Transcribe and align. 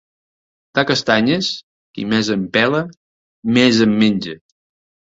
De 0.79 0.83
castanyes, 0.91 1.51
qui 1.99 2.07
més 2.15 2.33
en 2.39 2.49
pela 2.59 2.83
més 3.61 3.87
en 3.89 3.99
menja. 4.05 4.39